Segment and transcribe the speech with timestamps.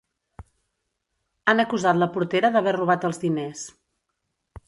[1.51, 3.65] Han acusat la portera d'haver robat els diners.